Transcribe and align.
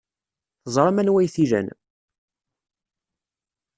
Teẓram 0.63 0.97
anwa 1.01 1.17
ay 1.21 1.29
t-ilan. 1.33 1.67